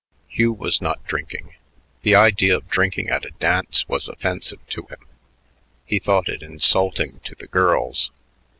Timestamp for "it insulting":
6.27-7.19